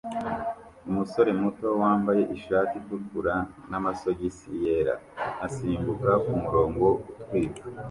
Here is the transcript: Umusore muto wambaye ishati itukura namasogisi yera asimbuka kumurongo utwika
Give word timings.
Umusore 0.89 1.31
muto 1.41 1.67
wambaye 1.81 2.21
ishati 2.35 2.73
itukura 2.81 3.35
namasogisi 3.69 4.49
yera 4.63 4.95
asimbuka 5.45 6.09
kumurongo 6.23 6.85
utwika 7.11 7.63